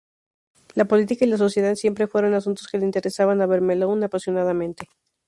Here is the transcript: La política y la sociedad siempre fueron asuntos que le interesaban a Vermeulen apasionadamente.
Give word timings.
La 0.73 0.85
política 0.85 1.25
y 1.25 1.27
la 1.27 1.37
sociedad 1.37 1.75
siempre 1.75 2.07
fueron 2.07 2.33
asuntos 2.33 2.65
que 2.67 2.79
le 2.79 2.85
interesaban 2.85 3.39
a 3.39 3.45
Vermeulen 3.45 4.03
apasionadamente. 4.03 4.87